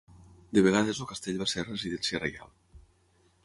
[0.57, 2.51] De vegades el castell va ser residència reial.